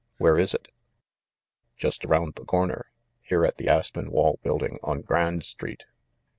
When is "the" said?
2.33-2.43, 3.57-3.67